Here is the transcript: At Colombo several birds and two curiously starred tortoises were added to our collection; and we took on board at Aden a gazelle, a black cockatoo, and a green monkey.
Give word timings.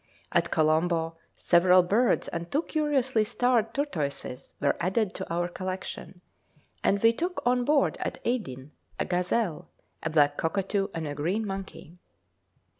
At 0.31 0.49
Colombo 0.49 1.15
several 1.35 1.83
birds 1.83 2.27
and 2.29 2.51
two 2.51 2.63
curiously 2.63 3.23
starred 3.23 3.71
tortoises 3.71 4.55
were 4.59 4.75
added 4.79 5.13
to 5.13 5.31
our 5.31 5.47
collection; 5.47 6.21
and 6.83 6.99
we 7.03 7.13
took 7.13 7.39
on 7.45 7.65
board 7.65 7.97
at 7.99 8.17
Aden 8.25 8.71
a 8.99 9.05
gazelle, 9.05 9.69
a 10.01 10.09
black 10.09 10.37
cockatoo, 10.37 10.87
and 10.95 11.05
a 11.05 11.13
green 11.13 11.45
monkey. 11.45 11.99